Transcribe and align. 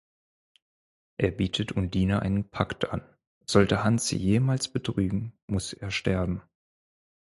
Er 1.19 1.29
bietet 1.29 1.73
Undine 1.73 2.23
einen 2.23 2.49
Pakt 2.49 2.89
an: 2.89 3.03
sollte 3.45 3.83
Hans 3.83 4.07
sie 4.07 4.17
jemals 4.17 4.67
betrügen, 4.73 5.37
muss 5.45 5.73
er 5.73 5.91
sterben. 5.91 6.41